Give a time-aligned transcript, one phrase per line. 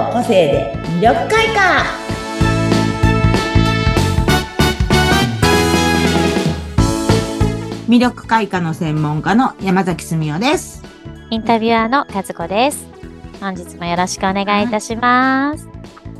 [0.00, 1.84] の個性で魅力開花
[7.86, 10.82] 魅力開花の専門家の山崎澄夫です。
[11.30, 12.86] インタビュアーの和子です。
[13.40, 15.68] 本日もよろしくお願いいたします。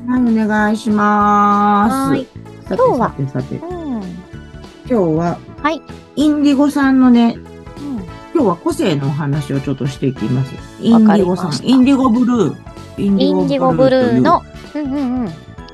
[0.06, 2.26] はい、お願いします。
[2.66, 4.02] 今日はうん。
[4.02, 5.80] 今日は、はい。
[6.16, 7.50] インディゴさんのね、うん
[8.32, 10.54] 今日は個性のお話をちょっとしていきます。
[10.80, 12.69] インディゴさんインディゴブルー。
[13.06, 14.42] インディゴブルーの、
[14.74, 15.32] うんうんうん。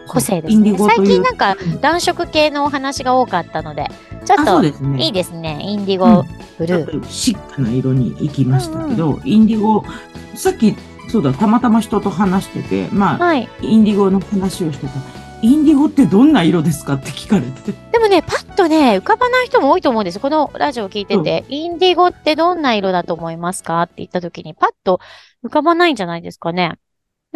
[0.08, 0.76] 個性ですね。
[0.78, 3.88] 最近なんかうん暖色系のお話が多かったので、
[4.24, 4.64] ちょあ、っと。
[4.96, 5.58] いいですね。
[5.60, 6.24] インディゴ
[6.58, 6.98] ブルー。
[6.98, 9.84] っとシックな色に行きましたけど、インディゴ、
[10.34, 10.74] さっき、
[11.10, 13.48] そうだ、たまたま人と話してて、まあ、はい。
[13.62, 14.92] インディゴの話をしてた。
[15.42, 17.72] インディゴってどんな色ですかって聞かれて。
[17.92, 20.20] でもね、パッとね、浮かばない人も多いと思うんですよ。
[20.20, 24.98] このラジオを聞いてて、インディゴってどんな色だと思いますかって言った時に、パッと
[25.44, 26.78] 浮かばないんじゃないですかね。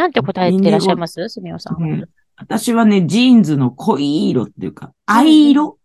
[0.01, 1.29] なんて答えてらっしゃいます？
[1.29, 1.83] すみおさん。
[1.83, 2.05] ね
[2.37, 5.77] 私はね、ジーンズの濃い色っていうか、藍色、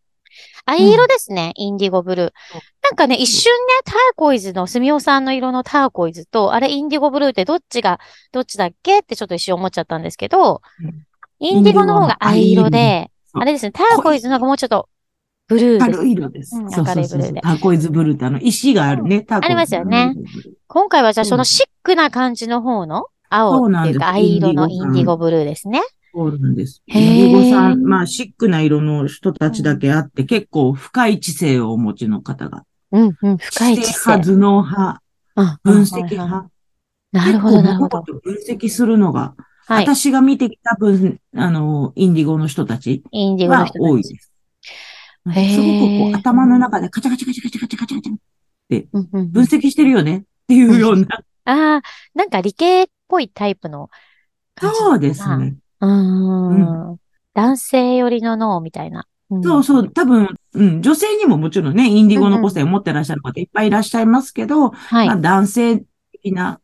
[0.66, 2.32] 藍色ですね、インディゴブルー。
[2.82, 8.00] なんかね、一瞬ね、ターコイズの、すみおさんの色のターコイズと、あれ、インディゴブルーってどっちが、
[8.32, 11.06] どっちだっけってちょっと一瞬思っちゃったんですけどうん、
[11.40, 14.88] インディゴの方が藍色で、そうあれですね、ターコイズの方がもうちょっと、
[15.50, 15.98] ブルーです。
[15.98, 16.56] 軽い色です。
[16.56, 19.48] うんそうそうそう明るいブルーでターコイズブルーってあの、石があるね、ターコイズ。
[19.48, 20.16] ありますよね。
[20.68, 25.82] 今回はじゃあそのシックな感じの方の青っていうか藍色のイインディゴブルーですね。
[26.14, 26.82] そうなんです。
[26.88, 32.64] インディゴさん、まあ、シックな色の人たちだけあって、結構深い知性をお持ちの方が。
[32.92, 34.12] うんうん、深い知性。
[34.12, 35.02] 派、頭脳派、
[35.36, 36.50] うん分析派。
[37.12, 38.02] なるほど、なるほど。
[38.04, 39.36] 分析するのが、
[39.68, 39.84] はい。
[39.84, 43.72] 私が見てきた分、あの、インディゴの人たちインディゴのは。
[43.78, 44.32] 多いです。
[45.26, 48.14] すごくこう頭の中でカチャカチャカチャカチャカチャカチャカチャ
[48.94, 51.08] うんうんうん分析してるよねっていうような。
[51.46, 51.82] ああ、
[52.14, 53.90] なんか理系っぽいタイプの
[54.56, 55.38] 感じそうです。
[55.38, 55.56] ね。
[55.82, 56.98] うーん。
[57.34, 59.08] 男性寄りの脳みたいな。
[59.30, 65.18] うんそうそう、多分、うん、女性にももちろんね、インディゴの個性を持ってらっしゃる方いっぱいいらっしゃいますけど、はいまあ、。
[65.18, 66.62] 男性的な、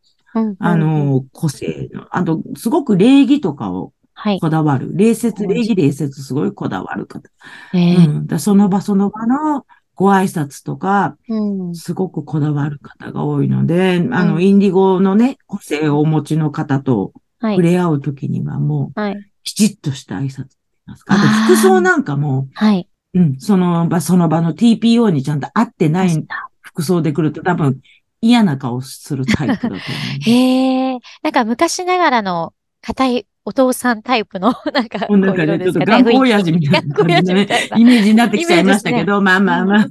[0.60, 4.40] あ、の、個性の、あと、すごく礼儀とかをはい。
[4.40, 4.90] こだわる。
[4.94, 7.28] 礼節、うん礼儀礼節すごいこだわる方。
[7.74, 9.66] えーうん、だその場その場の
[10.02, 17.56] ご挨拶とか、うんすごくこだわる方が多いので、あの、うんインディゴのね、個性をお持ちの方とはい。
[17.56, 19.30] 触れ合うときにはもう、はい。
[19.42, 20.46] きちっとした挨拶
[20.86, 21.14] ますか。
[21.14, 22.88] あと服装なんかも、はい。
[23.14, 26.26] うん、その場その場の TPO にちゃんと合ってない
[26.60, 27.80] 服装で来ると多分
[28.22, 29.78] 嫌な顔するタイプだと思う。
[30.30, 30.98] へえ。
[31.22, 39.64] なんか昔ながらの硬いお父さんタイプの、 なんか、なんかね、ちょっと頑固親父みたいな感じでね イメージになってきちゃいましたけど、まあまあ。
[39.64, 39.88] まあ。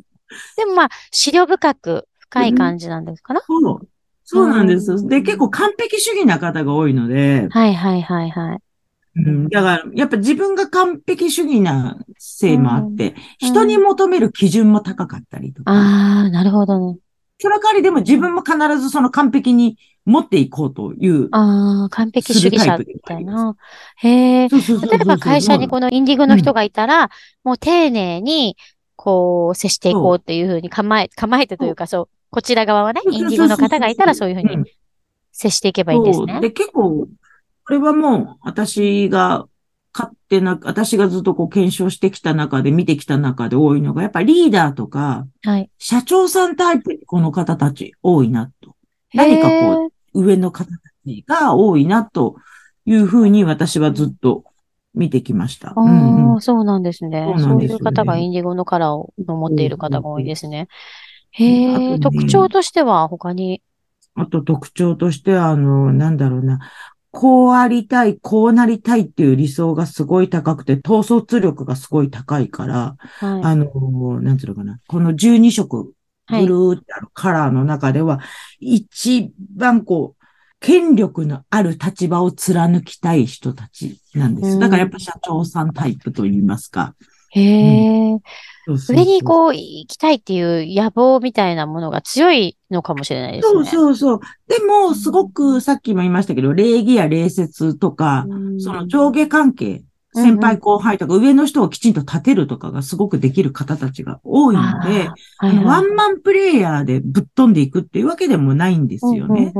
[0.57, 3.87] でもまあ、資料深く、深い感じなんですかな、そう。
[4.23, 4.93] そうなんです。
[4.93, 5.07] うん。
[5.07, 8.59] で、結構完璧主義な方が多いので、はいはいはいはい。
[9.13, 13.47] うん、だから、やっぱ自分が完璧主義なせいもあって、うん。
[13.49, 15.75] 人に求める基準も高かったりとか、あ
[16.27, 16.97] あ、なるほどね。
[17.41, 21.29] その代わりでも自分も必ずその完璧に持っていこうという。
[21.31, 23.55] ああ、完璧主義者みたいな。
[23.97, 24.49] へえ。
[24.49, 24.57] 例
[25.01, 27.09] えば会社にこのインディゴの人がいたら、
[27.43, 28.57] もう丁寧に、
[28.95, 34.65] こう、接していこうっていうふうに構え、構えてというか、そう、こちら側はね、インディゴの方がいたらそういうふうに
[35.31, 36.39] 接していけばいいんですね。
[36.39, 37.07] で、結構、
[37.65, 39.47] これはもう、私が、
[39.93, 45.69] 勝手な、私がずっとこう検証してきた中で、見てきた中で多いのが、やっぱりリーダーとか、はい。
[45.77, 48.70] 社長さんタイプにこの方たち多いなと。
[49.13, 50.71] 何かこう、上の方た
[51.05, 52.35] ちが多いなと
[52.85, 54.43] いうふうに私はずっと
[54.93, 55.69] 見てきました。
[55.69, 57.23] あうんうんあ、そうなんですね。
[57.25, 60.59] そうなんですよねそういう方がインディゴのカラーを持っている方が多いですね。
[60.59, 60.67] うん
[61.33, 63.61] へえ、ね特徴としては他に？
[64.15, 66.59] あと特徴としては、あの、なんだろうな。
[67.11, 73.43] こうありたい、こうなりたいっていう理想がすごい高くて、統率力がすごい高いから、はい。
[73.43, 74.79] あの、なんていうのかな。
[74.87, 75.93] この12色、
[76.31, 78.19] はいブルーってあるカラーの中では、
[78.59, 80.21] 一番こう、
[80.59, 84.59] 権力のある立場を貫きたい人たちなんでうんす。
[84.59, 86.93] だからやっぱ社長さんタイプと言いますか。
[87.31, 87.41] へ
[88.11, 88.17] え。
[88.65, 93.69] そうそうそう上にこう行きたいっていう野望みたいなものが強いのかもしれないですそうね。
[93.69, 94.19] そうそう。
[94.47, 109.53] でも、すごくさっきも言いましたけど、礼儀や礼節とか、うんその上下関係、先輩後輩とか上の人をきちんと立てるとかがすごくできる方たちが多いので、ああのワンマンプレイヤーでぶっ飛んでいくっていうわけでもないんですよね。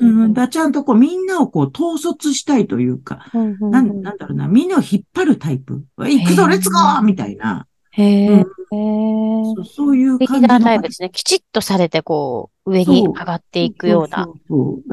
[0.00, 5.84] うんだちゃんとこうみんなをこう統率したいというか、なんなんだろうな、みんなを引っ張るタイプ。
[5.96, 7.66] 行くぞ、レッツゴーみたいな。
[7.96, 8.42] へえ。
[8.42, 11.10] うそうそういう感じのタイプですね。
[11.10, 14.28] きちっとされて、こう、上にそう上がっていくような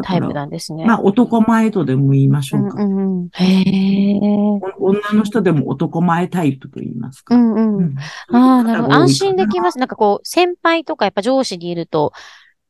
[0.04, 0.86] タイプなんですね。
[0.86, 2.82] まあ、男前とでも言いましょうか。
[2.82, 3.30] うんうんうん。
[3.34, 4.20] へえ。
[4.80, 7.36] お女の人でも男前タイプと言いますか。
[7.36, 7.78] うんうん。
[7.78, 7.98] うん
[8.32, 8.96] ああ、なるほど。
[8.96, 9.80] 安心できまます。
[9.80, 12.14] なんかこう、先輩とかやっぱ上司にいると、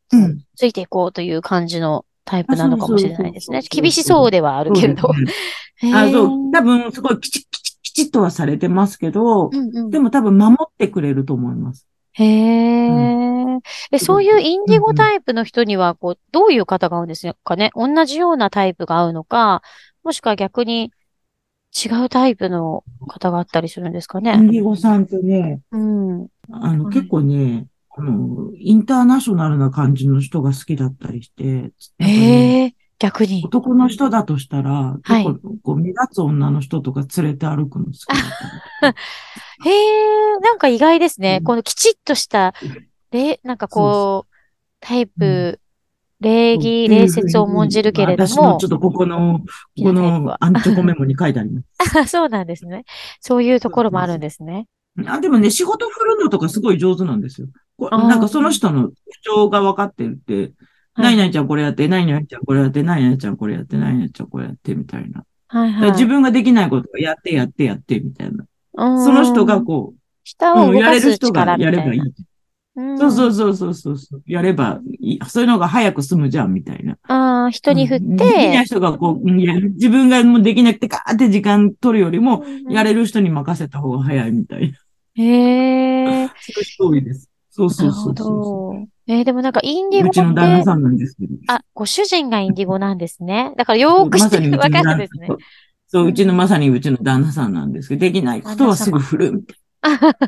[0.10, 0.18] す。
[0.18, 0.44] うん。
[0.56, 3.62] ついていこうという感じのタイプなのかもしれないですね。
[3.70, 5.12] 厳しそうではあるけれど。
[5.94, 6.52] あ、そう。
[6.52, 11.88] 多分、すごいきちきちきちっとはされてますけど、うんうんでも多分守ってくれると思います。
[12.14, 13.60] へえ。
[13.92, 17.72] え、そういうインディゴうんうんタイプの人には、こう、どういう方が合うんですかね？
[17.76, 19.62] 同じようなタイプが合うのか、
[20.04, 20.92] もしくは逆に
[21.74, 26.28] 違うタイプの方があったりするんですかインねディゴさんってね、うん。
[26.52, 33.44] あの、はい結構ね、あの、インターナショナルな感じの人が好きだったりして、ねへえ、逆に。
[33.44, 35.26] 男の人だとしたら、はい
[35.62, 38.06] こう目立つ女の人とか連れて歩くの好き
[38.82, 38.96] だ。
[39.66, 41.40] へえ、なんか意外ですね。
[41.40, 42.54] うんこのきちっとした、
[43.12, 44.34] れ、なんかこう、
[44.80, 45.60] タイプ、
[46.22, 49.42] 礼儀、礼節を重んじるけれども私のちょっ、とここの、
[49.78, 51.68] このアンチョコメモに書いてあります。
[52.00, 52.86] あそうなんですね。
[53.20, 54.68] そういうところもあるんですね。
[55.06, 57.48] あ、でもね、仕事振るのとかすごい上手なんですよ。
[57.80, 60.54] なんかその人の特徴が分かってるって、はい
[60.96, 65.24] 何々ちゃんこれやって、何々ちゃんこれやって、何々ちゃんこれやって、何々ちゃんこれやって、みたいな。
[65.48, 65.92] はいはい。
[65.92, 68.46] 自分ができないことをやって、やって、やって、みたいな。
[68.76, 69.94] うんその人がこ
[70.24, 71.78] 下う、うんやを動かすれる人が力みたいな。
[71.78, 72.02] やればいい。
[72.02, 72.14] うん
[72.98, 74.24] そうそうそうそうそうそう。
[74.26, 75.20] やればいい。
[75.28, 76.98] そういうのが早く済むじゃん、みたいな。
[77.04, 85.24] ああ、人に振っうんできないて、人がこう、自分がもうできなくてガーって時間取るよりも、やれる人に任せた方が早いみたいな。
[85.24, 87.30] へえ、 そういう人多いです。
[87.52, 88.88] そうそうそうそど。
[89.08, 90.04] えーでもなんかインディう。
[90.04, 91.36] ゴうちの旦那って、さんなんですけど。
[91.48, 93.54] あ、ご主人がインディゴなんですね。
[93.58, 95.28] だからよーく知ってる、わかるんですね。
[95.88, 99.58] そう、うちのまさにうちの旦那さんなんですけど、できないことはすぐ振るみたい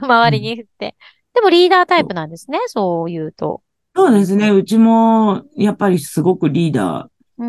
[0.01, 0.95] 周りに振って。
[1.33, 3.61] でもリーダータイプなんですね、そう言うと。
[3.93, 4.03] な。
[4.03, 4.49] そうですね。
[4.51, 7.09] うちも、やっぱりすごくリーダ。
[7.37, 7.43] ー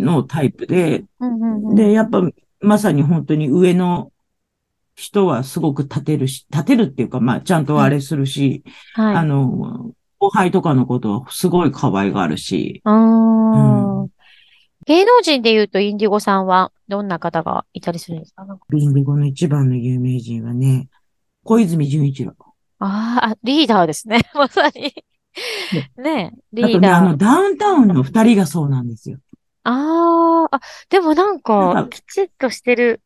[0.00, 1.04] のタイプで、
[1.74, 2.22] で、やっぱ、
[2.60, 4.10] まさに本当に上の
[4.94, 8.64] 人はすごく立てるし、立てるっていうか、まあ、ちゃんとあれするし、
[8.94, 9.16] はい。
[9.16, 14.08] あの、後輩とかのことはすごい可愛がるし、あーうん
[14.86, 18.44] 芸能人で言うとインディゴさんはどんな方がいたりするんですか？
[18.46, 20.88] なんかビンディゴの一番の有名人はね、
[21.44, 22.34] 小泉純一郎。
[22.78, 24.20] あーあ、リーダーですね。
[24.34, 24.94] まさに。
[25.98, 27.08] ねえ、リーダー。
[27.08, 29.18] の、ダウンタウンの二人がそうなんですよ。
[29.64, 33.02] ああ、あ、でもなんか、かきちっとしてる、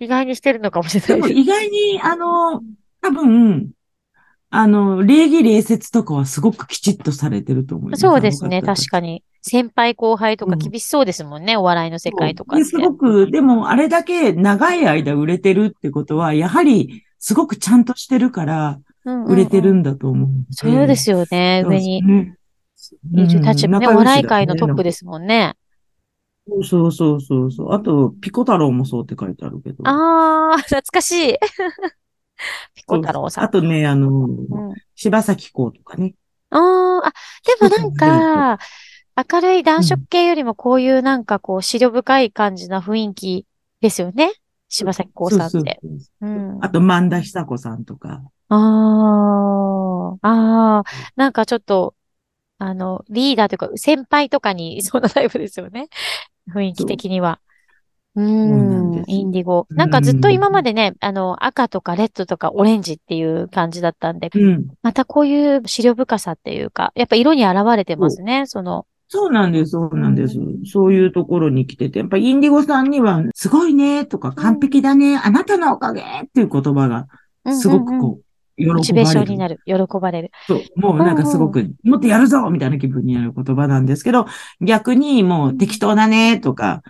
[0.00, 1.40] 意外にしてるのかもしれないです。
[1.40, 2.60] 意外に、あの、
[3.02, 3.70] 多分、
[4.50, 8.00] あの、礼儀礼節とかはすごくきちっとされてると思います。
[8.00, 9.22] そうですね、確かに。
[9.42, 12.64] 先輩後輩とかうん厳しそうですもんね、お笑いの世界とかって。
[12.64, 18.68] で、すごく、でもあれだけ長い間売れてるってことは、やはりすごくちゃんとしてるから、
[19.04, 20.28] うんうんうん売れてるんだと思う。
[20.50, 22.36] そうですよね、上にね。
[23.14, 25.54] いる立場ね、うんお笑い界のトップですもんね。
[26.62, 27.72] そうそうそうそう。
[27.72, 29.88] あと、ピコ太郎もそうって書いてあるけど。
[29.88, 31.38] ああ、懐かしい。
[32.74, 33.44] ピコ太郎さん。
[33.44, 36.14] あとね、あの、うん柴咲コウとかね。
[36.50, 37.12] ああ、あ、
[37.46, 38.64] でもなんか、
[39.32, 43.46] 明るい暖色系よりもこういうなんかこう、視力深い感じな雰囲気
[43.80, 44.32] ですよね。
[44.68, 45.80] 柴咲コウさんって。
[46.60, 48.22] あと、萬田久子さんとか。
[48.48, 48.56] あ
[50.20, 50.84] あ、ああ、
[51.16, 51.94] なんかちょっと、
[52.58, 55.88] あの、リーダーというか、先輩とかにいそうなタイプですよね。
[56.52, 57.40] 雰囲気的には。
[58.16, 59.66] うなんインディゴ。
[59.68, 64.66] うんなんかずっと今までね、あの、赤とかレッドとかオレンジっていう感じだったんで、うん。
[64.82, 68.86] またこういう視力深さっていうか、やっぱ色に現れてますね、その。
[69.12, 70.66] そうなんです、そうなんですう。
[70.66, 77.08] そういうところに来てて、やっぱインディゴさんには、すごいね、とか、完璧だね、あなたのおかげっていう言葉が、
[77.52, 79.22] すごくこう、喜モチベーショ。
[79.22, 79.60] ンになる。
[79.64, 80.30] 喜ばれる。
[80.46, 84.26] そう、もうなんかすごく、もっとやるぞみたいな気分になる言葉なんですけど、
[84.60, 86.82] 逆にもう適当だねとか、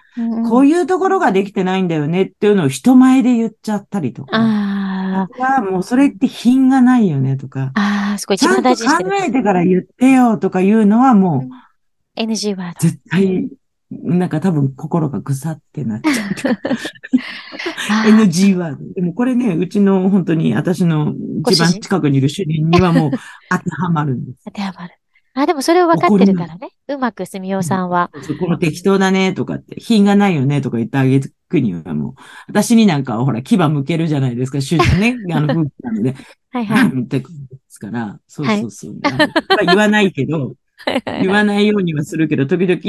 [0.49, 4.37] こういういうところができてないんだよねっていうのを人前で言っちゃったりとか。
[4.37, 7.73] あはもうそれって品がないよねとか。
[7.75, 9.17] あ、ああ、すごいちゃんと一番大事にして考る。
[9.25, 11.45] えてから言ってよとかいうのはも
[12.17, 12.81] う NG ワード。
[12.81, 13.49] 絶対、
[13.91, 16.57] なんか多分心がぐさってなっちゃう。
[18.09, 18.95] NG ワード。
[18.95, 23.11] でもこれね、うちの本当に私の一番近くにいる主人にはもう
[23.51, 24.45] 当てはまるんです。
[24.45, 24.95] 当てはまる。
[25.35, 26.71] あ、でもそれを分かってるからね。
[26.89, 28.11] うまくすみおさんは。
[28.23, 32.15] そうこの適当だねとかって、品がないよねとか言ってあげるにはもう、
[32.49, 36.15] 私になんかはほら、牙向けるじゃないですか、主人ね、 あの、夫婦なので、
[36.51, 37.03] はいはい。
[37.03, 38.99] ってくるんですから、そうそうそう。
[39.03, 40.55] あのまあ言わないけど、
[41.23, 42.81] 言わないようにはするけど、時々、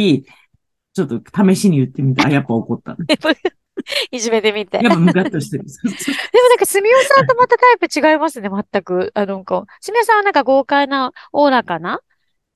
[0.93, 2.27] ちょっと試しに言ってみた。
[2.27, 2.97] あ、やっぱ怒った。
[4.11, 4.77] いじめてみて。
[4.77, 5.65] やっぱムカッとしてる。
[5.83, 9.11] でもなんか、すみおさんとまたタイプ違いますね、全く。
[9.13, 12.01] あの、こう、すみおさんはなんか豪快な、おおらかな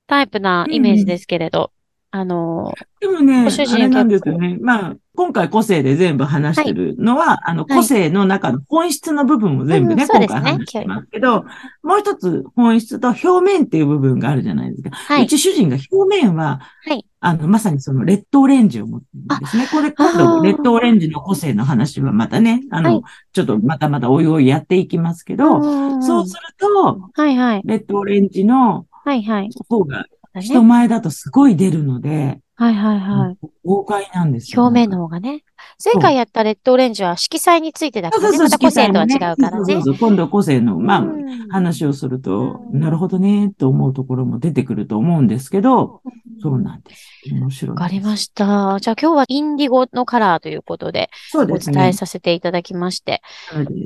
[0.06, 1.72] タイプなイメージですけれど、
[2.16, 4.56] あの、でもね、ご主人あれなんですよね。
[4.58, 11.44] まあ、今回個性で全部話してるのは、あの、個性の中の本質の部分を全部ね、うんそうですね今回話してますけど、
[11.82, 14.90] もう一つ本質と表面っていう部分があるじゃないですか。
[14.96, 15.24] はい。
[15.24, 17.04] うち主人が表面は、はい。
[17.20, 19.68] あの、まさにその劣等レンジを持ってるんですね。
[19.70, 27.62] これ、今あー度、劣等レンジの個性の話はまたね、あの、はいちょっとまたまたおいおいやっていきますけど、んそうすると、はいはい。
[27.66, 29.50] 劣等レンジのはいはい。
[29.68, 30.06] 方が
[30.40, 33.38] 人前だとすごい出るので、はいはいはい。
[33.64, 34.62] 豪快なんですよ。
[34.62, 35.44] 表面の方がね。
[35.82, 38.38] 前回やったレッドオレンジは色彩についてだからね。
[38.38, 39.82] また個性とは違うからねそうそう。
[39.82, 46.00] そう今度個性の、まあ、うん話をすると、うんなるほどね、と思うところも出てくると思うんですけど、
[46.42, 47.06] そうなんです。
[47.30, 47.76] 面白い。
[47.76, 48.78] わかりました。
[48.80, 51.78] じゃあ今日はインディゴのカラーということでおそうですね。
[51.78, 53.22] 伝えさせていただきまして。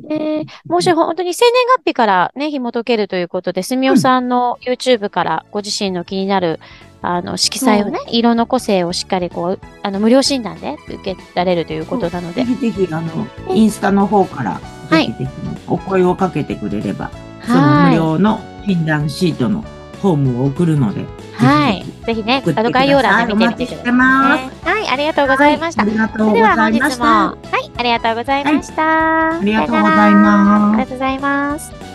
[0.08, 6.60] でえーもし本当に生年月日からね、紐解けるということで、すみおさんの YouTube からご自身の気になる、
[7.02, 15.30] あの、色彩をね、色の個性をしっかりこう、あの、無料診断で受けられるということなのでぜ、ひぜひ、あの、インスタの方から、はいぜひぜひ
[15.68, 17.10] お声をかけてくれれば、
[17.46, 17.90] そのはい。
[17.90, 19.62] 無料の診断シートの
[20.02, 21.04] フォームを送るので、
[21.34, 24.52] はいぜひねあの概要欄で見てみてください、ね。
[24.64, 25.82] はい、ありがとうございました。
[25.82, 27.04] ありがとうござい本日も、ました。
[27.04, 29.38] はい、ありがとうございました。
[29.38, 31.89] ありがとうございますありがとうございます。